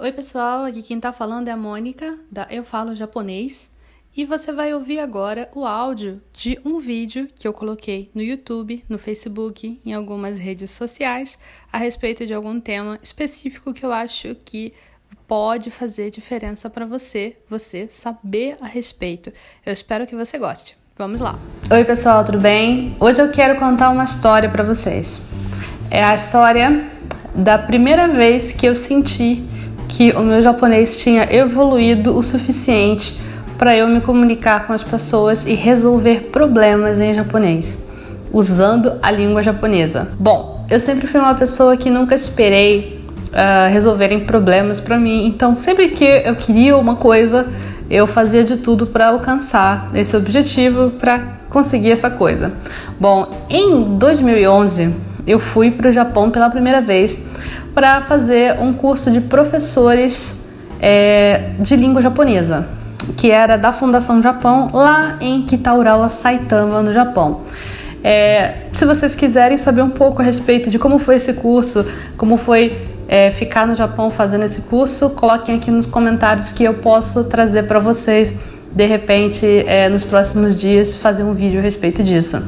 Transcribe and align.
Oi, 0.00 0.12
pessoal, 0.12 0.64
aqui 0.64 0.80
quem 0.80 1.00
tá 1.00 1.12
falando 1.12 1.48
é 1.48 1.50
a 1.50 1.56
Mônica, 1.56 2.16
da 2.30 2.46
Eu 2.48 2.62
Falo 2.62 2.94
Japonês, 2.94 3.68
e 4.16 4.24
você 4.24 4.52
vai 4.52 4.72
ouvir 4.72 5.00
agora 5.00 5.50
o 5.52 5.66
áudio 5.66 6.22
de 6.32 6.56
um 6.64 6.78
vídeo 6.78 7.26
que 7.34 7.48
eu 7.48 7.52
coloquei 7.52 8.08
no 8.14 8.22
YouTube, 8.22 8.84
no 8.88 8.96
Facebook, 8.96 9.80
em 9.84 9.92
algumas 9.92 10.38
redes 10.38 10.70
sociais, 10.70 11.36
a 11.72 11.78
respeito 11.78 12.24
de 12.24 12.32
algum 12.32 12.60
tema 12.60 12.96
específico 13.02 13.74
que 13.74 13.84
eu 13.84 13.92
acho 13.92 14.36
que 14.44 14.72
pode 15.26 15.68
fazer 15.68 16.12
diferença 16.12 16.70
para 16.70 16.86
você, 16.86 17.36
você 17.50 17.88
saber 17.90 18.56
a 18.60 18.68
respeito. 18.68 19.32
Eu 19.66 19.72
espero 19.72 20.06
que 20.06 20.14
você 20.14 20.38
goste. 20.38 20.76
Vamos 20.96 21.20
lá. 21.20 21.36
Oi, 21.68 21.84
pessoal, 21.84 22.24
tudo 22.24 22.38
bem? 22.38 22.96
Hoje 23.00 23.20
eu 23.20 23.32
quero 23.32 23.58
contar 23.58 23.90
uma 23.90 24.04
história 24.04 24.48
para 24.48 24.62
vocês. 24.62 25.20
É 25.90 26.04
a 26.04 26.14
história 26.14 26.88
da 27.34 27.58
primeira 27.58 28.06
vez 28.06 28.52
que 28.52 28.64
eu 28.64 28.76
senti 28.76 29.57
que 29.88 30.12
o 30.12 30.20
meu 30.20 30.42
japonês 30.42 30.96
tinha 30.98 31.26
evoluído 31.34 32.16
o 32.16 32.22
suficiente 32.22 33.18
para 33.56 33.76
eu 33.76 33.88
me 33.88 34.00
comunicar 34.00 34.66
com 34.66 34.72
as 34.72 34.84
pessoas 34.84 35.46
e 35.46 35.54
resolver 35.54 36.28
problemas 36.30 37.00
em 37.00 37.12
japonês, 37.12 37.76
usando 38.32 38.92
a 39.02 39.10
língua 39.10 39.42
japonesa. 39.42 40.08
Bom, 40.18 40.64
eu 40.70 40.78
sempre 40.78 41.06
fui 41.06 41.18
uma 41.18 41.34
pessoa 41.34 41.76
que 41.76 41.90
nunca 41.90 42.14
esperei 42.14 43.00
uh, 43.28 43.72
resolverem 43.72 44.20
problemas 44.20 44.78
para 44.78 44.98
mim, 44.98 45.26
então 45.26 45.56
sempre 45.56 45.88
que 45.88 46.04
eu 46.04 46.36
queria 46.36 46.76
uma 46.76 46.94
coisa, 46.94 47.48
eu 47.90 48.06
fazia 48.06 48.44
de 48.44 48.58
tudo 48.58 48.86
para 48.86 49.08
alcançar 49.08 49.90
esse 49.94 50.16
objetivo, 50.16 50.90
para 50.90 51.38
conseguir 51.50 51.90
essa 51.90 52.10
coisa. 52.10 52.52
Bom, 53.00 53.28
em 53.48 53.96
2011 53.96 55.07
eu 55.28 55.38
fui 55.38 55.70
para 55.70 55.90
o 55.90 55.92
Japão 55.92 56.30
pela 56.30 56.48
primeira 56.48 56.80
vez 56.80 57.22
para 57.74 58.00
fazer 58.00 58.58
um 58.58 58.72
curso 58.72 59.10
de 59.10 59.20
professores 59.20 60.36
é, 60.80 61.50
de 61.58 61.76
língua 61.76 62.00
japonesa, 62.00 62.66
que 63.16 63.30
era 63.30 63.56
da 63.56 63.70
Fundação 63.72 64.22
Japão, 64.22 64.70
lá 64.72 65.18
em 65.20 65.42
Kitaurawa, 65.42 66.08
Saitama, 66.08 66.82
no 66.82 66.92
Japão. 66.94 67.42
É, 68.02 68.68
se 68.72 68.86
vocês 68.86 69.14
quiserem 69.14 69.58
saber 69.58 69.82
um 69.82 69.90
pouco 69.90 70.22
a 70.22 70.24
respeito 70.24 70.70
de 70.70 70.78
como 70.78 70.98
foi 70.98 71.16
esse 71.16 71.34
curso, 71.34 71.84
como 72.16 72.36
foi 72.36 72.74
é, 73.06 73.30
ficar 73.30 73.66
no 73.66 73.74
Japão 73.74 74.10
fazendo 74.10 74.44
esse 74.44 74.62
curso, 74.62 75.10
coloquem 75.10 75.56
aqui 75.56 75.70
nos 75.70 75.86
comentários 75.86 76.52
que 76.52 76.64
eu 76.64 76.74
posso 76.74 77.24
trazer 77.24 77.64
para 77.64 77.78
vocês, 77.78 78.32
de 78.72 78.86
repente, 78.86 79.44
é, 79.66 79.88
nos 79.88 80.04
próximos 80.04 80.56
dias, 80.56 80.96
fazer 80.96 81.22
um 81.22 81.34
vídeo 81.34 81.58
a 81.58 81.62
respeito 81.62 82.02
disso. 82.02 82.42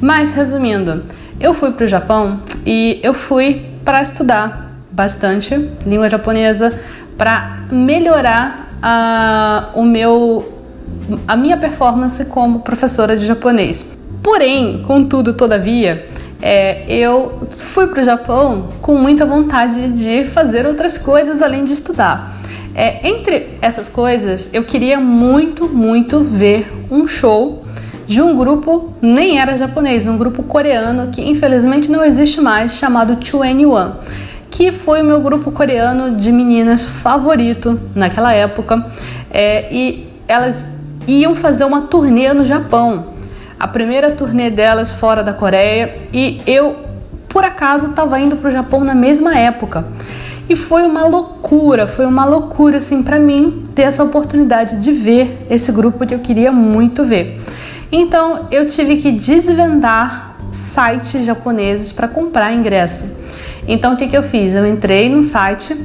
Mas, 0.00 0.32
resumindo, 0.32 1.04
eu 1.40 1.54
fui 1.54 1.72
para 1.72 1.84
o 1.84 1.88
Japão 1.88 2.40
e 2.66 3.00
eu 3.02 3.14
fui 3.14 3.62
para 3.84 4.02
estudar 4.02 4.70
bastante 4.90 5.54
língua 5.86 6.08
japonesa 6.08 6.78
para 7.16 7.64
melhorar 7.72 8.68
a, 8.82 9.70
o 9.74 9.82
meu, 9.82 10.52
a 11.26 11.36
minha 11.36 11.56
performance 11.56 12.24
como 12.26 12.60
professora 12.60 13.16
de 13.16 13.24
japonês. 13.24 13.86
Porém, 14.22 14.82
contudo, 14.86 15.32
todavia, 15.32 16.08
é, 16.42 16.84
eu 16.92 17.48
fui 17.56 17.86
para 17.86 18.00
o 18.00 18.04
Japão 18.04 18.68
com 18.82 18.94
muita 18.94 19.24
vontade 19.24 19.90
de 19.92 20.26
fazer 20.26 20.66
outras 20.66 20.98
coisas 20.98 21.40
além 21.40 21.64
de 21.64 21.72
estudar. 21.72 22.36
É, 22.74 23.08
entre 23.08 23.48
essas 23.60 23.88
coisas, 23.88 24.50
eu 24.52 24.62
queria 24.62 25.00
muito, 25.00 25.66
muito 25.66 26.20
ver 26.20 26.70
um 26.90 27.06
show 27.06 27.64
de 28.10 28.20
um 28.20 28.36
grupo, 28.36 28.92
nem 29.00 29.38
era 29.38 29.56
japonês, 29.56 30.04
um 30.08 30.18
grupo 30.18 30.42
coreano 30.42 31.12
que 31.12 31.22
infelizmente 31.22 31.88
não 31.88 32.04
existe 32.04 32.40
mais, 32.40 32.72
chamado 32.72 33.14
2NE1, 33.18 33.92
que 34.50 34.72
foi 34.72 35.00
o 35.00 35.04
meu 35.04 35.20
grupo 35.20 35.52
coreano 35.52 36.16
de 36.16 36.32
meninas 36.32 36.82
favorito 36.82 37.78
naquela 37.94 38.34
época. 38.34 38.84
É, 39.30 39.72
e 39.72 40.08
elas 40.26 40.68
iam 41.06 41.36
fazer 41.36 41.64
uma 41.64 41.82
turnê 41.82 42.34
no 42.34 42.44
Japão, 42.44 43.14
a 43.56 43.68
primeira 43.68 44.10
turnê 44.10 44.50
delas 44.50 44.92
fora 44.92 45.22
da 45.22 45.32
Coreia, 45.32 45.98
e 46.12 46.42
eu, 46.44 46.74
por 47.28 47.44
acaso, 47.44 47.90
estava 47.90 48.18
indo 48.18 48.34
para 48.34 48.48
o 48.48 48.52
Japão 48.52 48.82
na 48.82 48.94
mesma 48.94 49.38
época. 49.38 49.84
E 50.48 50.56
foi 50.56 50.82
uma 50.82 51.06
loucura, 51.06 51.86
foi 51.86 52.06
uma 52.06 52.24
loucura 52.24 52.78
assim 52.78 53.04
para 53.04 53.20
mim 53.20 53.68
ter 53.72 53.82
essa 53.82 54.02
oportunidade 54.02 54.80
de 54.80 54.90
ver 54.90 55.46
esse 55.48 55.70
grupo 55.70 56.04
que 56.04 56.12
eu 56.12 56.18
queria 56.18 56.50
muito 56.50 57.04
ver. 57.04 57.40
Então 57.92 58.46
eu 58.50 58.66
tive 58.66 58.96
que 58.96 59.10
desvendar 59.10 60.36
sites 60.50 61.24
japoneses 61.24 61.92
para 61.92 62.08
comprar 62.08 62.52
ingresso. 62.52 63.04
Então 63.66 63.94
o 63.94 63.96
que, 63.96 64.08
que 64.08 64.16
eu 64.16 64.22
fiz? 64.22 64.54
Eu 64.54 64.66
entrei 64.66 65.08
no 65.08 65.22
site 65.22 65.76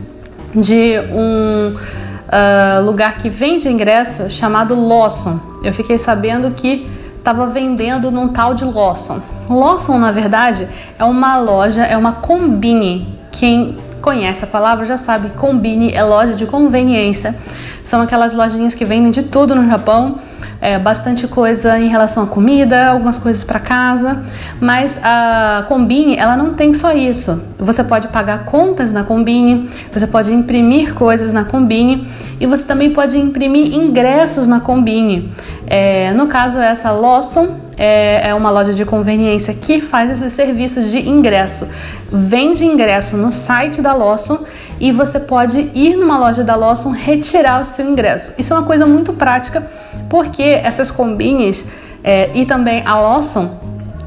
de 0.53 0.99
um 1.11 1.73
uh, 1.73 2.85
lugar 2.85 3.17
que 3.17 3.29
vende 3.29 3.69
ingresso 3.69 4.29
chamado 4.29 4.75
Lawson. 4.75 5.39
Eu 5.63 5.73
fiquei 5.73 5.97
sabendo 5.97 6.51
que 6.51 6.88
estava 7.17 7.47
vendendo 7.47 8.11
num 8.11 8.27
tal 8.27 8.53
de 8.53 8.63
Lawson. 8.63 9.19
Lawson, 9.49 9.97
na 9.97 10.11
verdade, 10.11 10.67
é 10.97 11.03
uma 11.03 11.38
loja, 11.38 11.83
é 11.83 11.97
uma 11.97 12.13
combine. 12.13 13.15
Quem 13.31 13.77
conhece 14.01 14.44
a 14.45 14.47
palavra 14.47 14.85
já 14.85 14.97
sabe, 14.97 15.29
combine 15.31 15.91
é 15.91 16.03
loja 16.03 16.33
de 16.33 16.45
conveniência. 16.45 17.35
São 17.83 18.01
aquelas 18.01 18.33
lojinhas 18.33 18.75
que 18.75 18.85
vendem 18.85 19.11
de 19.11 19.23
tudo 19.23 19.55
no 19.55 19.67
Japão 19.67 20.19
é, 20.61 20.79
bastante 20.79 21.28
coisa 21.28 21.79
em 21.79 21.88
relação 21.88 22.23
à 22.23 22.28
comida, 22.28 22.88
algumas 22.88 23.17
coisas 23.17 23.44
para 23.44 23.59
casa, 23.59 24.23
mas 24.59 25.00
a 25.03 25.66
Combine 25.67 26.16
ela 26.16 26.35
não 26.35 26.53
tem 26.53 26.73
só 26.73 26.94
isso. 26.94 27.41
Você 27.57 27.83
pode 27.83 28.07
pagar 28.09 28.45
contas 28.45 28.91
na 28.91 29.03
Combine, 29.03 29.69
você 29.91 30.07
pode 30.07 30.33
imprimir 30.33 30.94
coisas 30.94 31.33
na 31.33 31.44
Combine 31.44 32.07
e 32.39 32.45
você 32.45 32.63
também 32.63 32.91
pode 32.91 33.17
imprimir 33.17 33.73
ingressos 33.73 34.47
na 34.47 34.59
Combine. 34.59 35.31
É, 35.67 36.13
no 36.13 36.28
caso 36.28 36.59
essa 36.59 36.91
Lawson 36.91 37.64
é, 37.78 38.30
é 38.30 38.34
uma 38.34 38.50
loja 38.50 38.74
de 38.74 38.86
conveniência 38.86 39.53
que 39.53 39.81
faz 39.81 40.09
esse 40.12 40.30
serviço 40.34 40.84
de 40.84 41.08
ingresso. 41.08 41.68
Vende 42.12 42.66
ingresso 42.66 43.18
no 43.18 43.31
site 43.31 43.81
da 43.81 43.94
Lawson 43.94 44.40
e 44.80 44.91
você 44.91 45.19
pode 45.19 45.72
ir 45.74 45.96
numa 45.96 46.18
loja 46.18 46.44
da 46.44 46.56
Lawson 46.56 46.91
retirar 46.91 47.62
o 47.62 47.66
seu 47.66 47.90
ingresso. 47.90 48.31
Isso 48.38 48.53
é 48.53 48.58
uma 48.58 48.66
coisa 48.66 48.86
muito 48.86 49.13
prática 49.13 49.68
porque 50.09 50.44
essas 50.44 50.91
combines 50.91 51.66
é, 52.03 52.30
e 52.36 52.46
também 52.46 52.84
a 52.86 52.96
Lawson, 52.96 53.59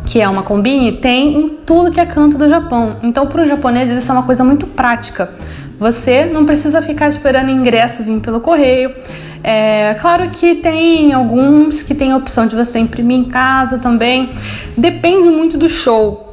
que 0.06 0.20
é 0.20 0.28
uma 0.28 0.42
combine, 0.42 0.92
tem 0.92 1.36
em 1.36 1.48
tudo 1.66 1.90
que 1.90 2.00
é 2.00 2.06
canto 2.06 2.38
do 2.38 2.48
Japão. 2.48 2.96
Então, 3.02 3.26
para 3.26 3.42
os 3.42 3.48
japoneses, 3.48 4.02
isso 4.02 4.10
é 4.10 4.14
uma 4.14 4.22
coisa 4.22 4.44
muito 4.44 4.66
prática. 4.66 5.30
Você 5.78 6.24
não 6.24 6.44
precisa 6.44 6.82
ficar 6.82 7.08
esperando 7.08 7.50
ingresso 7.50 8.02
vir 8.02 8.20
pelo 8.20 8.40
correio. 8.40 8.92
É 9.42 9.94
claro 10.00 10.28
que 10.30 10.56
tem 10.56 11.12
alguns 11.12 11.82
que 11.82 11.94
tem 11.94 12.10
a 12.10 12.16
opção 12.16 12.46
de 12.46 12.56
você 12.56 12.78
imprimir 12.78 13.18
em 13.18 13.24
casa 13.24 13.78
também. 13.78 14.30
Depende 14.76 15.28
muito 15.28 15.56
do 15.56 15.68
show. 15.68 16.28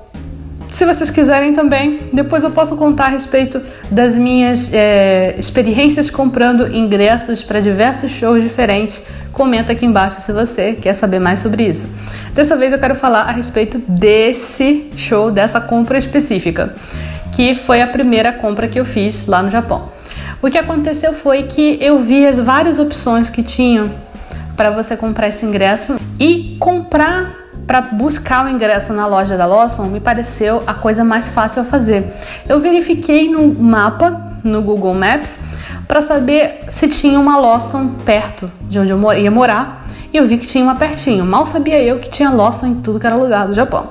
Se 0.75 0.85
vocês 0.85 1.09
quiserem 1.09 1.53
também, 1.53 2.01
depois 2.11 2.43
eu 2.43 2.51
posso 2.51 2.75
contar 2.75 3.05
a 3.05 3.07
respeito 3.07 3.61
das 3.89 4.13
minhas 4.13 4.73
é, 4.73 5.33
experiências 5.37 6.09
comprando 6.09 6.67
ingressos 6.75 7.41
para 7.41 7.61
diversos 7.61 8.11
shows 8.11 8.43
diferentes. 8.43 9.05
Comenta 9.31 9.71
aqui 9.71 9.85
embaixo 9.85 10.19
se 10.19 10.33
você 10.33 10.73
quer 10.73 10.93
saber 10.93 11.19
mais 11.19 11.39
sobre 11.39 11.63
isso. 11.63 11.87
Dessa 12.33 12.57
vez 12.57 12.73
eu 12.73 12.79
quero 12.79 12.95
falar 12.95 13.21
a 13.21 13.31
respeito 13.31 13.77
desse 13.87 14.89
show, 14.97 15.31
dessa 15.31 15.61
compra 15.61 15.97
específica, 15.97 16.75
que 17.35 17.53
foi 17.53 17.81
a 17.81 17.87
primeira 17.87 18.31
compra 18.31 18.65
que 18.65 18.79
eu 18.79 18.85
fiz 18.85 19.27
lá 19.27 19.43
no 19.43 19.49
Japão. 19.49 19.89
O 20.41 20.49
que 20.49 20.57
aconteceu 20.57 21.13
foi 21.13 21.43
que 21.43 21.77
eu 21.81 21.99
vi 21.99 22.25
as 22.25 22.39
várias 22.39 22.79
opções 22.79 23.29
que 23.29 23.43
tinham 23.43 23.91
para 24.55 24.69
você 24.69 24.95
comprar 24.95 25.27
esse 25.27 25.45
ingresso 25.45 25.97
e 26.17 26.55
comprar 26.59 27.35
para 27.67 27.81
buscar 27.81 28.45
o 28.45 28.49
ingresso 28.49 28.93
na 28.93 29.05
loja 29.05 29.35
da 29.35 29.45
Lawson 29.45 29.85
me 29.85 29.99
pareceu 29.99 30.63
a 30.65 30.73
coisa 30.73 31.03
mais 31.03 31.27
fácil 31.27 31.63
a 31.63 31.65
fazer. 31.65 32.05
Eu 32.47 32.61
verifiquei 32.61 33.29
no 33.29 33.53
mapa, 33.53 34.39
no 34.41 34.61
Google 34.61 34.93
Maps, 34.93 35.39
para 35.87 36.01
saber 36.01 36.59
se 36.69 36.87
tinha 36.87 37.19
uma 37.19 37.37
Lawson 37.37 37.89
perto 38.05 38.49
de 38.61 38.79
onde 38.79 38.91
eu 38.91 39.13
ia 39.13 39.31
morar 39.31 39.85
e 40.13 40.17
eu 40.17 40.25
vi 40.25 40.37
que 40.37 40.47
tinha 40.47 40.63
uma 40.63 40.75
pertinho. 40.75 41.25
Mal 41.25 41.45
sabia 41.45 41.83
eu 41.83 41.99
que 41.99 42.09
tinha 42.09 42.29
Lawson 42.29 42.67
em 42.67 42.75
tudo 42.75 42.97
que 42.97 43.05
era 43.05 43.15
lugar 43.15 43.47
do 43.47 43.53
Japão. 43.53 43.89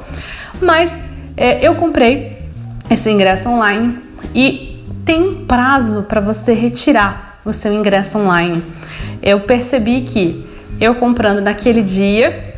Mas 0.62 0.98
é, 1.36 1.66
eu 1.66 1.74
comprei 1.74 2.33
esse 2.90 3.10
ingresso 3.10 3.48
online 3.48 3.98
e 4.34 4.82
tem 5.04 5.44
prazo 5.46 6.02
para 6.04 6.20
você 6.20 6.52
retirar 6.52 7.40
o 7.44 7.52
seu 7.52 7.72
ingresso 7.72 8.18
online. 8.18 8.62
Eu 9.22 9.40
percebi 9.40 10.02
que 10.02 10.46
eu 10.80 10.94
comprando 10.94 11.40
naquele 11.40 11.82
dia 11.82 12.54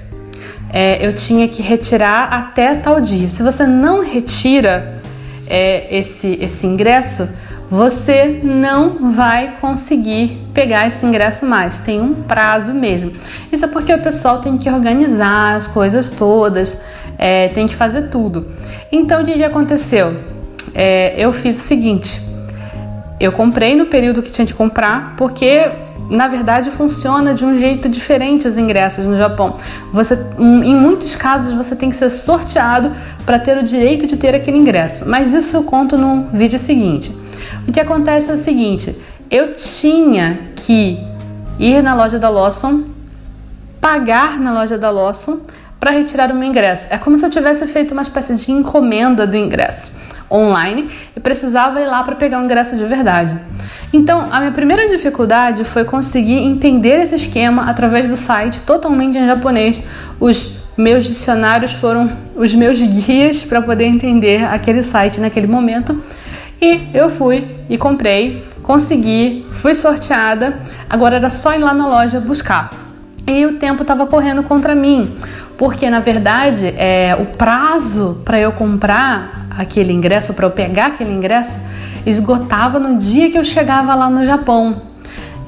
é, 0.72 1.06
eu 1.06 1.14
tinha 1.14 1.48
que 1.48 1.62
retirar 1.62 2.24
até 2.24 2.74
tal 2.74 3.00
dia. 3.00 3.30
Se 3.30 3.42
você 3.42 3.66
não 3.66 4.02
retira 4.02 5.00
é, 5.46 5.96
esse, 5.96 6.38
esse 6.40 6.66
ingresso, 6.66 7.28
você 7.70 8.40
não 8.42 9.10
vai 9.10 9.56
conseguir 9.60 10.46
pegar 10.54 10.86
esse 10.86 11.04
ingresso 11.04 11.44
mais. 11.44 11.78
Tem 11.78 12.00
um 12.00 12.14
prazo 12.14 12.72
mesmo. 12.72 13.12
Isso 13.50 13.64
é 13.64 13.68
porque 13.68 13.92
o 13.92 14.02
pessoal 14.02 14.40
tem 14.40 14.56
que 14.56 14.70
organizar 14.70 15.56
as 15.56 15.66
coisas 15.66 16.10
todas, 16.10 16.80
é, 17.18 17.48
tem 17.48 17.66
que 17.66 17.74
fazer 17.74 18.08
tudo. 18.08 18.46
Então, 18.90 19.22
o 19.22 19.24
que, 19.24 19.42
aconteceu? 19.42 20.16
É, 20.74 21.14
eu 21.16 21.32
fiz 21.32 21.58
o 21.58 21.66
seguinte: 21.66 22.20
Eu 23.18 23.32
comprei 23.32 23.74
no 23.74 23.86
período 23.86 24.22
que 24.22 24.30
tinha 24.30 24.46
de 24.46 24.54
comprar, 24.54 25.14
porque 25.16 25.70
na 26.08 26.28
verdade 26.28 26.70
funciona 26.70 27.34
de 27.34 27.44
um 27.44 27.56
jeito 27.56 27.88
diferente 27.88 28.46
os 28.46 28.56
ingressos 28.56 29.04
no 29.04 29.16
Japão. 29.16 29.56
Você, 29.92 30.16
em 30.38 30.76
muitos 30.76 31.16
casos, 31.16 31.52
você 31.52 31.74
tem 31.74 31.90
que 31.90 31.96
ser 31.96 32.10
sorteado 32.10 32.92
para 33.24 33.40
ter 33.40 33.58
o 33.58 33.62
direito 33.62 34.06
de 34.06 34.16
ter 34.16 34.36
aquele 34.36 34.56
ingresso. 34.56 35.04
Mas 35.04 35.34
isso 35.34 35.56
eu 35.56 35.64
conto 35.64 35.98
no 35.98 36.28
vídeo 36.32 36.60
seguinte. 36.60 37.25
O 37.66 37.72
que 37.72 37.80
acontece 37.80 38.30
é 38.30 38.34
o 38.34 38.38
seguinte: 38.38 38.96
eu 39.30 39.54
tinha 39.54 40.38
que 40.54 40.98
ir 41.58 41.82
na 41.82 41.94
loja 41.94 42.18
da 42.18 42.28
Lawson, 42.28 42.84
pagar 43.80 44.38
na 44.38 44.52
loja 44.52 44.76
da 44.78 44.90
Lawson 44.90 45.40
para 45.78 45.90
retirar 45.90 46.30
o 46.30 46.34
meu 46.34 46.48
ingresso. 46.48 46.86
É 46.90 46.98
como 46.98 47.16
se 47.16 47.24
eu 47.24 47.30
tivesse 47.30 47.66
feito 47.66 47.92
uma 47.92 48.02
espécie 48.02 48.34
de 48.34 48.52
encomenda 48.52 49.26
do 49.26 49.36
ingresso 49.36 49.92
online 50.30 50.90
e 51.14 51.20
precisava 51.20 51.80
ir 51.80 51.86
lá 51.86 52.02
para 52.02 52.16
pegar 52.16 52.40
o 52.40 52.44
ingresso 52.44 52.76
de 52.76 52.84
verdade. 52.84 53.38
Então, 53.92 54.28
a 54.30 54.40
minha 54.40 54.52
primeira 54.52 54.88
dificuldade 54.88 55.64
foi 55.64 55.84
conseguir 55.84 56.38
entender 56.38 57.00
esse 57.00 57.14
esquema 57.14 57.70
através 57.70 58.08
do 58.08 58.16
site 58.16 58.60
totalmente 58.62 59.16
em 59.16 59.26
japonês. 59.26 59.82
Os 60.18 60.58
meus 60.76 61.04
dicionários 61.04 61.72
foram 61.74 62.10
os 62.34 62.54
meus 62.54 62.80
guias 62.82 63.44
para 63.44 63.62
poder 63.62 63.84
entender 63.84 64.44
aquele 64.44 64.82
site 64.82 65.20
naquele 65.20 65.46
momento. 65.46 66.02
E 66.60 66.88
eu 66.94 67.10
fui 67.10 67.44
e 67.68 67.76
comprei, 67.76 68.46
consegui, 68.62 69.46
fui 69.52 69.74
sorteada. 69.74 70.58
Agora 70.88 71.16
era 71.16 71.30
só 71.30 71.54
ir 71.54 71.58
lá 71.58 71.74
na 71.74 71.86
loja 71.86 72.20
buscar. 72.20 72.70
E 73.26 73.44
o 73.44 73.58
tempo 73.58 73.82
estava 73.82 74.06
correndo 74.06 74.42
contra 74.44 74.74
mim, 74.74 75.10
porque 75.58 75.90
na 75.90 76.00
verdade 76.00 76.68
é, 76.76 77.16
o 77.18 77.26
prazo 77.36 78.22
para 78.24 78.38
eu 78.38 78.52
comprar 78.52 79.48
aquele 79.50 79.92
ingresso, 79.92 80.32
para 80.32 80.46
eu 80.46 80.50
pegar 80.50 80.86
aquele 80.86 81.10
ingresso, 81.10 81.58
esgotava 82.04 82.78
no 82.78 82.96
dia 82.98 83.30
que 83.30 83.36
eu 83.36 83.44
chegava 83.44 83.94
lá 83.94 84.08
no 84.08 84.24
Japão. 84.24 84.82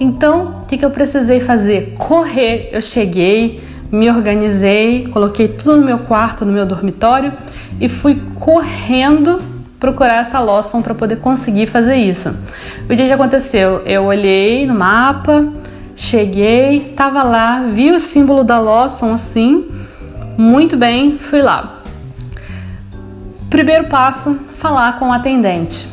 Então, 0.01 0.63
o 0.63 0.67
que, 0.67 0.79
que 0.79 0.85
eu 0.85 0.91
precisei 0.91 1.41
fazer? 1.41 1.95
Correr. 1.99 2.69
Eu 2.73 2.81
cheguei, 2.81 3.61
me 3.91 4.11
organizei, 4.11 5.09
coloquei 5.09 5.49
tudo 5.49 5.79
no 5.79 5.87
meu 5.87 5.99
quarto, 5.99 6.45
no 6.45 6.53
meu 6.53 6.67
dormitório 6.67 7.33
e 7.81 7.89
fui 7.89 8.21
correndo 8.37 9.41
procurar 9.79 10.21
essa 10.21 10.41
Lawson 10.41 10.83
para 10.83 10.95
poder 10.95 11.17
conseguir 11.17 11.67
fazer 11.67 11.97
isso. 11.97 12.35
O 12.89 12.95
dia 12.95 13.07
que 13.07 13.13
aconteceu? 13.13 13.83
Eu 13.87 14.05
olhei 14.05 14.67
no 14.67 14.75
mapa, 14.75 15.47
cheguei, 15.95 16.93
tava 16.97 17.23
lá, 17.23 17.61
vi 17.73 17.91
o 17.91 18.01
símbolo 18.01 18.45
da 18.45 18.59
Lawson 18.59 19.13
assim, 19.15 19.69
muito 20.37 20.77
bem, 20.77 21.19
fui 21.19 21.43
lá. 21.43 21.83
Primeiro 23.51 23.89
passo, 23.89 24.39
falar 24.55 24.99
com 24.99 25.09
o 25.09 25.13
atendente. 25.13 25.89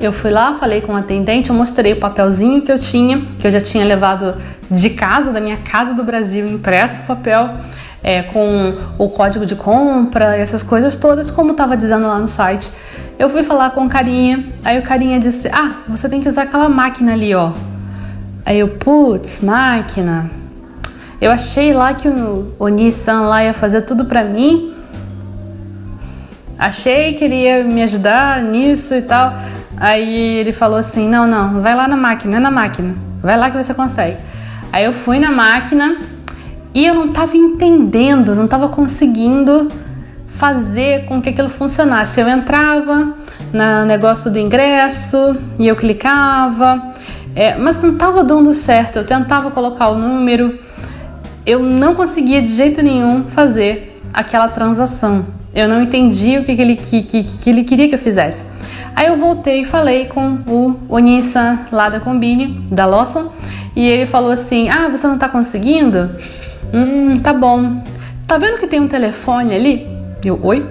Eu 0.00 0.12
fui 0.12 0.30
lá, 0.30 0.54
falei 0.54 0.80
com 0.80 0.92
o 0.92 0.96
atendente, 0.96 1.50
eu 1.50 1.54
mostrei 1.54 1.92
o 1.92 2.00
papelzinho 2.00 2.62
que 2.62 2.72
eu 2.72 2.78
tinha, 2.78 3.24
que 3.38 3.46
eu 3.46 3.50
já 3.50 3.60
tinha 3.60 3.84
levado 3.84 4.36
de 4.70 4.90
casa, 4.90 5.30
da 5.30 5.40
minha 5.40 5.58
casa 5.58 5.94
do 5.94 6.02
Brasil, 6.02 6.46
impresso 6.46 7.02
o 7.02 7.04
papel 7.04 7.50
é, 8.02 8.22
com 8.22 8.76
o 8.98 9.08
código 9.08 9.46
de 9.46 9.54
compra, 9.54 10.36
essas 10.36 10.62
coisas 10.62 10.96
todas, 10.96 11.30
como 11.30 11.52
estava 11.52 11.76
dizendo 11.76 12.06
lá 12.06 12.18
no 12.18 12.28
site. 12.28 12.70
Eu 13.18 13.28
fui 13.28 13.42
falar 13.42 13.70
com 13.70 13.86
o 13.86 13.88
carinha, 13.88 14.52
aí 14.64 14.78
o 14.78 14.82
carinha 14.82 15.20
disse: 15.20 15.48
Ah, 15.48 15.72
você 15.88 16.08
tem 16.08 16.20
que 16.20 16.28
usar 16.28 16.42
aquela 16.42 16.68
máquina 16.68 17.12
ali, 17.12 17.34
ó. 17.34 17.52
Aí 18.44 18.58
eu, 18.58 18.68
putz, 18.68 19.40
máquina. 19.40 20.30
Eu 21.20 21.30
achei 21.30 21.72
lá 21.72 21.94
que 21.94 22.08
o, 22.08 22.52
o 22.58 22.68
Nissan 22.68 23.22
lá 23.22 23.44
ia 23.44 23.54
fazer 23.54 23.82
tudo 23.82 24.04
pra 24.04 24.24
mim 24.24 24.72
achei 26.62 27.14
que 27.14 27.24
ele 27.24 27.42
ia 27.42 27.64
me 27.64 27.82
ajudar 27.82 28.40
nisso 28.40 28.94
e 28.94 29.02
tal. 29.02 29.34
Aí 29.76 30.38
ele 30.38 30.52
falou 30.52 30.78
assim: 30.78 31.08
não, 31.08 31.26
não, 31.26 31.60
vai 31.60 31.74
lá 31.74 31.88
na 31.88 31.96
máquina, 31.96 32.36
é 32.36 32.40
na 32.40 32.50
máquina, 32.50 32.94
vai 33.20 33.36
lá 33.36 33.50
que 33.50 33.56
você 33.56 33.74
consegue. 33.74 34.16
Aí 34.72 34.84
eu 34.84 34.92
fui 34.92 35.18
na 35.18 35.30
máquina 35.30 35.98
e 36.74 36.86
eu 36.86 36.94
não 36.94 37.06
estava 37.06 37.36
entendendo, 37.36 38.34
não 38.34 38.44
estava 38.44 38.68
conseguindo 38.68 39.68
fazer 40.36 41.04
com 41.06 41.20
que 41.20 41.28
aquilo 41.28 41.48
funcionasse. 41.48 42.20
Eu 42.20 42.28
entrava 42.28 43.14
no 43.52 43.84
negócio 43.86 44.30
do 44.30 44.38
ingresso 44.38 45.36
e 45.58 45.66
eu 45.66 45.76
clicava, 45.76 46.92
é, 47.34 47.56
mas 47.56 47.80
não 47.82 47.92
estava 47.92 48.24
dando 48.24 48.52
certo. 48.54 48.98
Eu 48.98 49.06
tentava 49.06 49.50
colocar 49.50 49.88
o 49.88 49.98
número, 49.98 50.58
eu 51.46 51.62
não 51.62 51.94
conseguia 51.94 52.40
de 52.42 52.48
jeito 52.48 52.82
nenhum 52.82 53.24
fazer 53.24 54.00
aquela 54.12 54.48
transação. 54.48 55.26
Eu 55.54 55.68
não 55.68 55.82
entendi 55.82 56.38
o 56.38 56.44
que, 56.44 56.56
que, 56.56 56.62
ele, 56.62 56.76
que, 56.76 57.02
que, 57.02 57.22
que 57.22 57.50
ele 57.50 57.64
queria 57.64 57.88
que 57.88 57.94
eu 57.94 57.98
fizesse. 57.98 58.46
Aí 58.94 59.06
eu 59.06 59.16
voltei 59.16 59.62
e 59.62 59.64
falei 59.64 60.06
com 60.06 60.38
o 60.48 60.76
Onissa 60.88 61.66
lá 61.70 61.88
da 61.88 62.00
Combine, 62.00 62.66
da 62.70 62.84
Lawson, 62.84 63.32
e 63.74 63.86
ele 63.86 64.06
falou 64.06 64.30
assim: 64.30 64.68
Ah, 64.68 64.88
você 64.88 65.06
não 65.06 65.18
tá 65.18 65.28
conseguindo? 65.28 66.10
Hum, 66.72 67.20
tá 67.20 67.32
bom. 67.32 67.82
Tá 68.26 68.38
vendo 68.38 68.58
que 68.58 68.66
tem 68.66 68.80
um 68.80 68.88
telefone 68.88 69.54
ali? 69.54 69.91
Eu, 70.24 70.38
oi? 70.42 70.64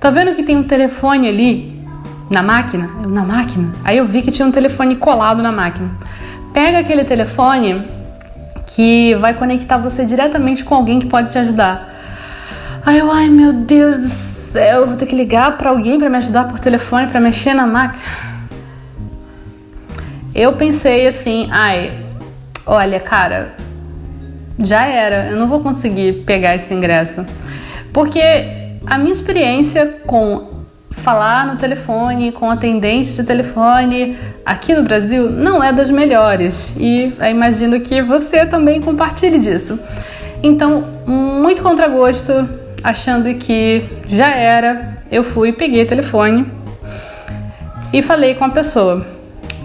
Tá 0.00 0.10
vendo 0.10 0.34
que 0.34 0.42
tem 0.42 0.56
um 0.56 0.62
telefone 0.62 1.28
ali 1.28 1.84
na 2.30 2.42
máquina? 2.42 2.88
Eu, 3.02 3.10
na 3.10 3.22
máquina? 3.22 3.70
Aí 3.84 3.98
eu 3.98 4.06
vi 4.06 4.22
que 4.22 4.30
tinha 4.30 4.48
um 4.48 4.50
telefone 4.50 4.96
colado 4.96 5.42
na 5.42 5.52
máquina. 5.52 5.90
Pega 6.54 6.78
aquele 6.78 7.04
telefone 7.04 7.82
que 8.66 9.14
vai 9.16 9.34
conectar 9.34 9.76
você 9.76 10.06
diretamente 10.06 10.64
com 10.64 10.74
alguém 10.74 10.98
que 10.98 11.06
pode 11.06 11.30
te 11.30 11.38
ajudar. 11.38 11.92
Aí 12.84 12.98
eu, 12.98 13.12
ai 13.12 13.28
meu 13.28 13.52
Deus 13.52 13.98
do 13.98 14.08
céu, 14.08 14.86
vou 14.86 14.96
ter 14.96 15.06
que 15.06 15.14
ligar 15.14 15.58
para 15.58 15.70
alguém 15.70 15.98
para 15.98 16.08
me 16.08 16.16
ajudar 16.16 16.48
por 16.48 16.58
telefone 16.58 17.08
para 17.08 17.20
mexer 17.20 17.52
na 17.52 17.66
máquina. 17.66 18.02
Eu 20.34 20.54
pensei 20.54 21.06
assim, 21.06 21.48
ai, 21.50 21.92
olha, 22.66 22.98
cara, 22.98 23.54
já 24.58 24.86
era, 24.86 25.30
eu 25.30 25.36
não 25.36 25.46
vou 25.46 25.60
conseguir 25.60 26.24
pegar 26.24 26.54
esse 26.54 26.72
ingresso. 26.72 27.26
Porque 27.92 28.61
a 28.86 28.98
minha 28.98 29.12
experiência 29.12 30.00
com 30.06 30.62
falar 30.90 31.46
no 31.46 31.56
telefone, 31.56 32.32
com 32.32 32.50
atendentes 32.50 33.16
de 33.16 33.24
telefone 33.24 34.16
aqui 34.44 34.74
no 34.74 34.82
Brasil 34.82 35.30
não 35.30 35.62
é 35.62 35.72
das 35.72 35.90
melhores. 35.90 36.74
E 36.76 37.12
imagino 37.30 37.80
que 37.80 38.02
você 38.02 38.46
também 38.46 38.80
compartilhe 38.80 39.38
disso. 39.38 39.78
Então, 40.42 40.84
muito 41.06 41.62
contragosto, 41.62 42.48
achando 42.82 43.32
que 43.34 43.84
já 44.08 44.34
era, 44.34 44.98
eu 45.10 45.22
fui, 45.22 45.52
peguei 45.52 45.84
o 45.84 45.86
telefone 45.86 46.46
e 47.92 48.02
falei 48.02 48.34
com 48.34 48.44
a 48.44 48.50
pessoa. 48.50 49.06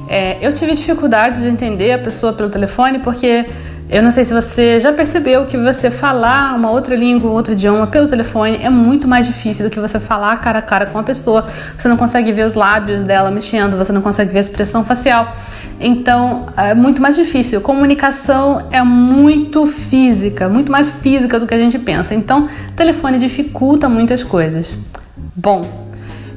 É, 0.10 0.38
eu 0.42 0.54
tive 0.54 0.74
dificuldade 0.74 1.42
de 1.42 1.48
entender 1.48 1.92
a 1.92 1.98
pessoa 1.98 2.32
pelo 2.32 2.50
telefone 2.50 3.00
porque 3.00 3.46
eu 3.90 4.04
não 4.04 4.12
sei 4.12 4.26
se 4.26 4.34
você 4.34 4.82
já 4.82 4.92
percebeu 4.92 5.46
que 5.46 5.58
você 5.58 5.90
falar 5.90 6.54
uma 6.56 6.70
outra 6.70 6.94
língua, 6.94 7.32
outro 7.32 7.54
idioma 7.54 7.88
pelo 7.88 8.06
telefone 8.06 8.58
é 8.62 8.70
muito 8.70 9.08
mais 9.08 9.26
difícil 9.26 9.66
do 9.66 9.72
que 9.72 9.80
você 9.80 9.98
falar 9.98 10.36
cara 10.42 10.60
a 10.60 10.62
cara 10.62 10.88
com 10.88 11.00
a 11.00 11.04
pessoa. 11.04 11.46
Você 11.78 11.88
não 11.88 11.96
consegue 11.96 12.34
ver 12.34 12.46
os 12.46 12.54
lábios 12.54 13.04
dela 13.06 13.32
mexendo, 13.32 13.78
você 13.78 13.94
não 13.94 14.02
consegue 14.02 14.32
ver 14.32 14.40
a 14.40 14.42
expressão 14.42 14.84
facial. 14.84 15.34
Então 15.80 16.48
é 16.58 16.74
muito 16.74 17.02
mais 17.02 17.16
difícil. 17.16 17.62
Comunicação 17.62 18.68
é 18.72 18.84
muito 18.84 19.66
física, 19.68 20.50
muito 20.50 20.70
mais 20.70 20.92
física 20.92 21.40
do 21.40 21.48
que 21.48 21.54
a 21.54 21.60
gente 21.60 21.80
pensa. 21.80 22.14
Então, 22.14 22.50
telefone 22.76 23.18
dificulta 23.20 23.88
muitas 23.88 24.22
coisas. 24.22 24.74
Bom, 25.34 25.62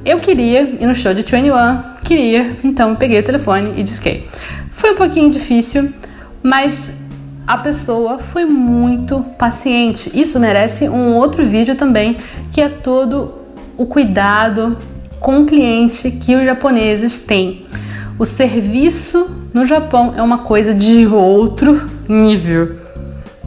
eu 0.04 0.20
queria 0.20 0.62
ir 0.62 0.86
no 0.86 0.94
show 0.94 1.12
de 1.12 1.22
21, 1.22 1.50
queria, 2.04 2.56
então 2.62 2.94
peguei 2.94 3.18
o 3.18 3.22
telefone 3.24 3.74
e 3.76 3.82
disquei. 3.82 4.28
Foi 4.70 4.92
um 4.92 4.96
pouquinho 4.96 5.30
difícil, 5.30 5.92
mas 6.42 6.99
a 7.50 7.58
pessoa 7.58 8.20
foi 8.20 8.44
muito 8.44 9.24
paciente. 9.36 10.08
Isso 10.14 10.38
merece 10.38 10.88
um 10.88 11.16
outro 11.16 11.44
vídeo 11.44 11.74
também, 11.74 12.16
que 12.52 12.60
é 12.60 12.68
todo 12.68 13.34
o 13.76 13.84
cuidado 13.86 14.78
com 15.18 15.42
o 15.42 15.46
cliente 15.46 16.12
que 16.12 16.36
os 16.36 16.44
japoneses 16.44 17.18
têm. 17.18 17.66
O 18.16 18.24
serviço 18.24 19.48
no 19.52 19.64
Japão 19.64 20.14
é 20.16 20.22
uma 20.22 20.38
coisa 20.38 20.72
de 20.72 21.08
outro 21.08 21.90
nível. 22.08 22.76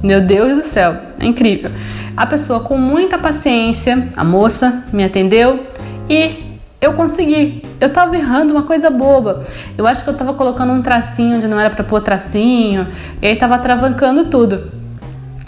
Meu 0.03 0.19
Deus 0.19 0.57
do 0.57 0.63
céu, 0.65 0.97
é 1.17 1.25
incrível. 1.25 1.71
A 2.17 2.25
pessoa 2.25 2.59
com 2.59 2.77
muita 2.77 3.17
paciência, 3.17 4.09
a 4.17 4.23
moça, 4.25 4.83
me 4.91 5.05
atendeu 5.05 5.65
e 6.09 6.59
eu 6.81 6.91
consegui. 6.91 7.61
Eu 7.83 7.89
tava 7.89 8.15
errando 8.15 8.53
uma 8.53 8.63
coisa 8.63 8.89
boba. 8.89 9.43
Eu 9.77 9.85
acho 9.85 10.05
que 10.05 10.09
eu 10.09 10.13
tava 10.13 10.33
colocando 10.35 10.71
um 10.71 10.81
tracinho 10.81 11.35
onde 11.35 11.49
não 11.49 11.59
era 11.59 11.69
para 11.69 11.83
pôr 11.83 11.99
tracinho, 11.99 12.87
e 13.21 13.27
aí 13.27 13.35
tava 13.35 13.59
travancando 13.59 14.29
tudo. 14.29 14.71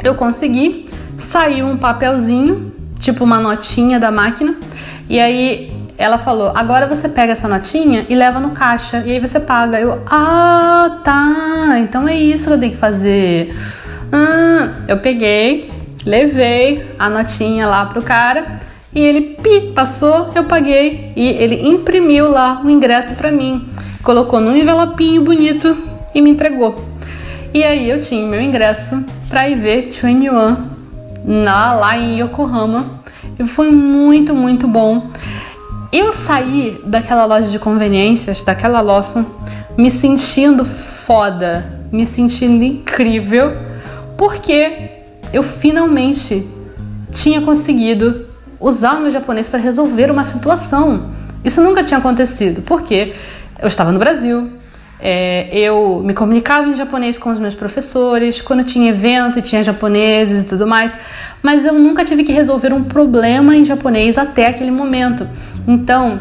Eu 0.03 0.15
consegui, 0.15 0.89
saiu 1.17 1.65
um 1.65 1.77
papelzinho, 1.77 2.73
tipo 2.99 3.23
uma 3.23 3.39
notinha 3.39 4.01
da 4.01 4.11
máquina, 4.11 4.57
e 5.07 5.17
aí 5.17 5.71
ela 5.97 6.17
falou: 6.17 6.51
agora 6.53 6.87
você 6.87 7.07
pega 7.07 7.31
essa 7.31 7.47
notinha 7.47 8.05
e 8.09 8.15
leva 8.15 8.37
no 8.37 8.49
caixa, 8.49 9.01
e 9.05 9.13
aí 9.13 9.19
você 9.21 9.39
paga. 9.39 9.79
Eu, 9.79 10.01
ah, 10.05 10.97
tá, 11.05 11.77
então 11.79 12.05
é 12.05 12.15
isso 12.17 12.47
que 12.47 12.53
eu 12.53 12.59
tenho 12.59 12.73
que 12.73 12.77
fazer. 12.77 13.55
Ah, 14.11 14.71
eu 14.89 14.97
peguei, 14.97 15.71
levei 16.05 16.85
a 16.99 17.09
notinha 17.09 17.65
lá 17.65 17.85
pro 17.85 18.01
cara 18.01 18.59
e 18.95 19.01
ele 19.01 19.35
pi, 19.43 19.73
passou, 19.75 20.31
eu 20.33 20.45
paguei 20.45 21.11
e 21.17 21.27
ele 21.27 21.67
imprimiu 21.67 22.29
lá 22.29 22.61
o 22.63 22.69
ingresso 22.69 23.13
para 23.15 23.29
mim. 23.29 23.67
colocou 24.01 24.39
num 24.39 24.55
envelopinho 24.55 25.21
bonito 25.21 25.75
e 26.13 26.21
me 26.21 26.31
entregou. 26.31 26.85
E 27.53 27.61
aí 27.63 27.89
eu 27.89 27.99
tinha 27.99 28.25
meu 28.25 28.41
ingresso 28.41 29.03
para 29.27 29.49
ir 29.49 29.55
ver 29.55 29.89
21 29.91 30.55
na, 31.25 31.73
lá 31.73 31.97
em 31.97 32.21
Yokohama. 32.21 33.01
E 33.37 33.45
foi 33.45 33.69
muito, 33.69 34.33
muito 34.33 34.67
bom. 34.67 35.09
Eu 35.91 36.13
saí 36.13 36.79
daquela 36.85 37.25
loja 37.25 37.49
de 37.49 37.59
conveniências, 37.59 38.43
daquela 38.43 38.79
Lawson, 38.79 39.25
me 39.77 39.91
sentindo 39.91 40.63
foda, 40.63 41.65
me 41.91 42.05
sentindo 42.05 42.63
incrível, 42.63 43.53
porque 44.17 44.91
eu 45.33 45.43
finalmente 45.43 46.47
tinha 47.11 47.41
conseguido 47.41 48.24
usar 48.67 48.95
o 48.95 49.01
meu 49.01 49.11
japonês 49.11 49.47
para 49.47 49.59
resolver 49.59 50.09
uma 50.09 50.23
situação. 50.23 51.11
Isso 51.43 51.61
nunca 51.61 51.83
tinha 51.83 51.99
acontecido, 51.99 52.63
porque 52.63 53.13
eu 53.59 53.67
estava 53.67 53.91
no 53.91 53.99
Brasil, 53.99 54.49
é, 54.99 55.55
eu 55.55 56.01
me 56.03 56.15
comunicava 56.15 56.67
em 56.67 56.73
japonês 56.73 57.15
com 57.15 57.29
os 57.29 57.37
meus 57.37 57.53
professores, 57.53 58.41
quando 58.41 58.63
tinha 58.63 58.89
evento 58.89 59.37
e 59.37 59.41
tinha 59.43 59.63
japoneses 59.63 60.43
e 60.43 60.47
tudo 60.47 60.65
mais, 60.65 60.95
mas 61.43 61.63
eu 61.63 61.73
nunca 61.73 62.03
tive 62.03 62.23
que 62.23 62.31
resolver 62.31 62.73
um 62.73 62.83
problema 62.83 63.55
em 63.55 63.63
japonês 63.63 64.17
até 64.17 64.47
aquele 64.47 64.71
momento. 64.71 65.27
Então, 65.67 66.19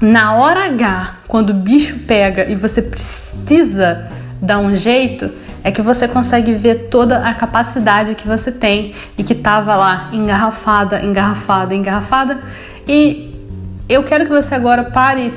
na 0.00 0.36
hora 0.36 0.64
H, 0.64 1.16
quando 1.28 1.50
o 1.50 1.54
bicho 1.54 1.98
pega 2.06 2.46
e 2.50 2.54
você 2.54 2.80
precisa 2.80 4.08
dar 4.40 4.58
um 4.58 4.74
jeito, 4.74 5.30
é 5.64 5.72
que 5.72 5.80
você 5.80 6.06
consegue 6.06 6.52
ver 6.52 6.88
toda 6.90 7.26
a 7.26 7.32
capacidade 7.32 8.14
que 8.14 8.28
você 8.28 8.52
tem 8.52 8.94
e 9.16 9.24
que 9.24 9.32
estava 9.32 9.74
lá 9.74 10.10
engarrafada, 10.12 11.02
engarrafada, 11.02 11.74
engarrafada. 11.74 12.38
E 12.86 13.34
eu 13.88 14.04
quero 14.04 14.26
que 14.26 14.30
você 14.30 14.54
agora 14.54 14.84
pare 14.84 15.32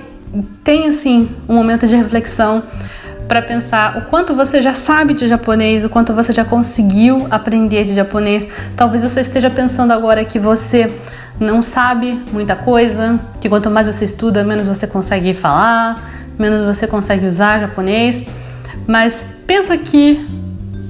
tenha 0.65 0.89
assim 0.89 1.29
um 1.48 1.55
momento 1.55 1.88
de 1.88 1.96
reflexão 1.96 2.62
para 3.27 3.41
pensar 3.41 3.98
o 3.98 4.01
quanto 4.03 4.36
você 4.36 4.62
já 4.62 4.74
sabe 4.74 5.13
de 5.13 5.27
japonês, 5.27 5.84
o 5.84 5.89
quanto 5.89 6.13
você 6.13 6.31
já 6.34 6.43
conseguiu 6.46 7.27
aprender 7.29 7.86
de 7.86 7.93
japonês. 7.93 8.50
Talvez 8.75 9.01
você 9.01 9.22
esteja 9.22 9.50
pensando 9.50 9.91
agora 9.91 10.24
que 10.25 10.39
você 10.39 10.93
não 11.39 11.62
sabe 11.62 12.22
muita 12.31 12.55
coisa, 12.55 13.19
que 13.39 13.48
quanto 13.48 13.69
mais 13.69 13.88
você 13.88 14.05
estuda, 14.05 14.43
menos 14.43 14.67
você 14.67 14.88
consegue 14.88 15.34
falar, 15.34 16.01
menos 16.38 16.75
você 16.75 16.88
consegue 16.88 17.25
usar 17.25 17.60
japonês. 17.60 18.27
Mas 18.86 19.38
pensa 19.46 19.77
que 19.77 20.25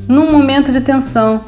num 0.07 0.31
momento 0.31 0.71
de 0.71 0.81
tensão, 0.81 1.45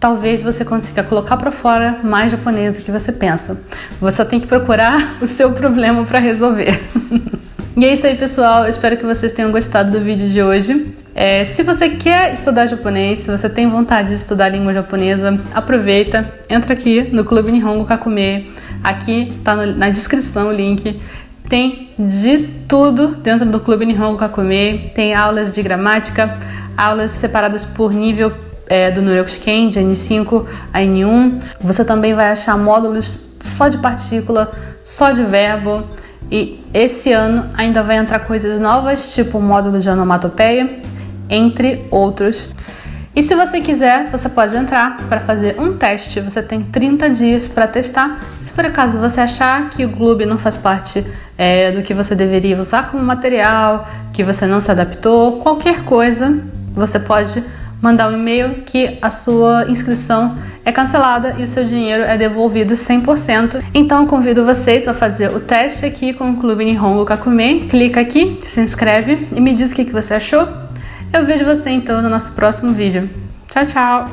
talvez 0.00 0.42
você 0.42 0.64
consiga 0.64 1.02
colocar 1.02 1.36
para 1.36 1.50
fora 1.50 2.00
mais 2.02 2.30
japonês 2.30 2.74
do 2.74 2.82
que 2.82 2.90
você 2.90 3.12
pensa. 3.12 3.60
Você 4.00 4.16
só 4.18 4.24
tem 4.24 4.40
que 4.40 4.46
procurar 4.46 5.16
o 5.22 5.26
seu 5.26 5.52
problema 5.52 6.04
para 6.04 6.18
resolver. 6.18 6.80
e 7.76 7.84
é 7.84 7.92
isso 7.92 8.06
aí, 8.06 8.16
pessoal. 8.16 8.64
Eu 8.64 8.70
espero 8.70 8.96
que 8.96 9.04
vocês 9.04 9.32
tenham 9.32 9.50
gostado 9.50 9.90
do 9.90 10.00
vídeo 10.00 10.28
de 10.28 10.42
hoje. 10.42 10.94
É, 11.14 11.44
se 11.44 11.62
você 11.62 11.90
quer 11.90 12.32
estudar 12.32 12.66
japonês, 12.66 13.20
se 13.20 13.30
você 13.30 13.48
tem 13.48 13.68
vontade 13.68 14.08
de 14.08 14.14
estudar 14.16 14.48
língua 14.48 14.74
japonesa, 14.74 15.38
aproveita, 15.54 16.28
entra 16.50 16.72
aqui 16.72 17.08
no 17.12 17.24
Clube 17.24 17.52
Nihongo 17.52 17.84
Kakume. 17.84 18.52
Aqui 18.82 19.32
tá 19.44 19.54
no, 19.54 19.74
na 19.76 19.88
descrição 19.88 20.48
o 20.48 20.52
link. 20.52 21.00
Tem 21.48 21.90
de 21.98 22.38
tudo 22.66 23.08
dentro 23.16 23.46
do 23.46 23.60
Clube 23.60 23.84
Nihongo 23.84 24.18
Kakume. 24.18 24.90
Tem 24.94 25.14
aulas 25.14 25.52
de 25.52 25.62
gramática, 25.62 26.38
aulas 26.76 27.10
separadas 27.10 27.64
por 27.64 27.92
nível 27.92 28.32
é, 28.66 28.90
do 28.90 29.02
Noryokushiken, 29.02 29.68
de 29.68 29.80
N5 29.80 30.46
a 30.72 30.80
N1. 30.80 31.42
Você 31.60 31.84
também 31.84 32.14
vai 32.14 32.30
achar 32.30 32.56
módulos 32.56 33.28
só 33.40 33.68
de 33.68 33.78
partícula, 33.78 34.52
só 34.82 35.12
de 35.12 35.22
verbo. 35.22 35.84
E 36.30 36.64
esse 36.72 37.12
ano 37.12 37.50
ainda 37.54 37.82
vai 37.82 37.98
entrar 37.98 38.20
coisas 38.20 38.58
novas, 38.58 39.14
tipo 39.14 39.38
o 39.38 39.42
módulo 39.42 39.78
de 39.78 39.88
onomatopeia, 39.88 40.80
entre 41.28 41.86
outros. 41.90 42.54
E 43.16 43.22
se 43.22 43.34
você 43.36 43.60
quiser, 43.60 44.10
você 44.10 44.28
pode 44.28 44.56
entrar 44.56 44.96
para 45.08 45.20
fazer 45.20 45.54
um 45.60 45.76
teste. 45.76 46.20
Você 46.20 46.42
tem 46.42 46.62
30 46.62 47.10
dias 47.10 47.46
para 47.46 47.68
testar. 47.68 48.18
Se 48.40 48.52
por 48.52 48.64
acaso 48.64 48.98
você 48.98 49.20
achar 49.20 49.70
que 49.70 49.84
o 49.84 49.88
Gloob 49.88 50.26
não 50.26 50.36
faz 50.36 50.56
parte 50.56 51.06
é, 51.38 51.70
do 51.70 51.82
que 51.82 51.94
você 51.94 52.16
deveria 52.16 52.58
usar 52.58 52.90
como 52.90 53.02
material, 53.04 53.88
que 54.12 54.24
você 54.24 54.46
não 54.46 54.60
se 54.60 54.70
adaptou, 54.70 55.38
qualquer 55.38 55.84
coisa, 55.84 56.36
você 56.74 56.98
pode 56.98 57.42
mandar 57.80 58.08
um 58.08 58.14
e-mail 58.14 58.62
que 58.62 58.98
a 59.00 59.10
sua 59.10 59.66
inscrição 59.68 60.36
é 60.64 60.72
cancelada 60.72 61.36
e 61.38 61.44
o 61.44 61.46
seu 61.46 61.64
dinheiro 61.64 62.02
é 62.02 62.16
devolvido 62.16 62.74
100%. 62.74 63.62
Então 63.72 64.06
convido 64.06 64.44
vocês 64.44 64.88
a 64.88 64.94
fazer 64.94 65.30
o 65.30 65.38
teste 65.38 65.86
aqui 65.86 66.12
com 66.12 66.30
o 66.30 66.36
Clube 66.38 66.64
Nihongo 66.64 67.04
Kakume. 67.04 67.66
Clica 67.68 68.00
aqui, 68.00 68.40
se 68.42 68.60
inscreve 68.60 69.28
e 69.32 69.40
me 69.40 69.54
diz 69.54 69.70
o 69.70 69.74
que 69.74 69.84
você 69.84 70.14
achou. 70.14 70.63
Eu 71.14 71.24
vejo 71.24 71.44
você 71.44 71.70
então 71.70 72.02
no 72.02 72.08
nosso 72.08 72.32
próximo 72.32 72.72
vídeo. 72.72 73.08
Tchau, 73.48 73.66
tchau! 73.66 74.04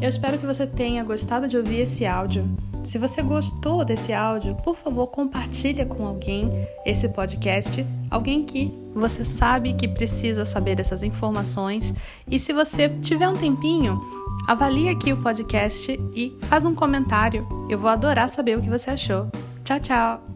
Eu 0.00 0.08
espero 0.08 0.38
que 0.38 0.46
você 0.46 0.66
tenha 0.66 1.04
gostado 1.04 1.46
de 1.46 1.58
ouvir 1.58 1.80
esse 1.80 2.06
áudio. 2.06 2.48
Se 2.82 2.96
você 2.96 3.20
gostou 3.20 3.84
desse 3.84 4.14
áudio, 4.14 4.54
por 4.64 4.74
favor, 4.74 5.08
compartilhe 5.08 5.84
com 5.84 6.06
alguém 6.06 6.50
esse 6.86 7.06
podcast, 7.06 7.84
alguém 8.10 8.46
que 8.46 8.72
você 8.94 9.26
sabe 9.26 9.74
que 9.74 9.86
precisa 9.86 10.46
saber 10.46 10.74
dessas 10.74 11.02
informações. 11.02 11.92
E 12.30 12.40
se 12.40 12.54
você 12.54 12.88
tiver 12.88 13.28
um 13.28 13.34
tempinho, 13.34 14.00
avalie 14.48 14.88
aqui 14.88 15.12
o 15.12 15.18
podcast 15.18 16.00
e 16.14 16.34
faz 16.44 16.64
um 16.64 16.74
comentário. 16.74 17.46
Eu 17.68 17.78
vou 17.78 17.90
adorar 17.90 18.30
saber 18.30 18.56
o 18.56 18.62
que 18.62 18.70
você 18.70 18.92
achou. 18.92 19.30
Tchau, 19.64 19.80
tchau. 19.80 20.33